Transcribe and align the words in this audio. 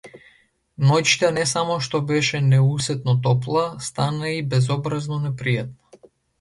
Ноќта 0.91 1.29
не 1.35 1.43
само 1.51 1.75
што 1.89 2.01
беше 2.13 2.41
неусетно 2.47 3.15
топла, 3.29 3.69
стана 3.91 4.35
и 4.41 4.43
безобразно 4.57 5.23
непријатна. 5.31 6.15